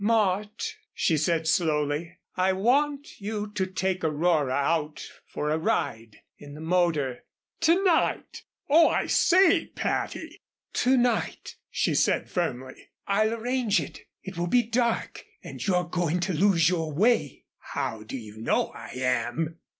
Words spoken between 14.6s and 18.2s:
dark and you're going to lose your way" "How do